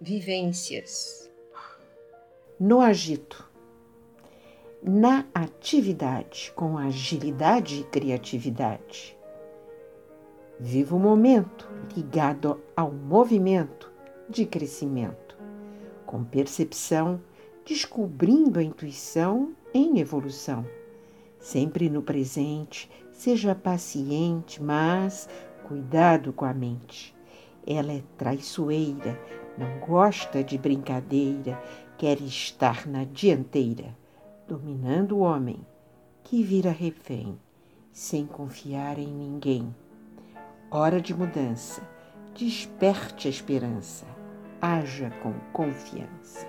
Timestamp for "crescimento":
14.46-15.36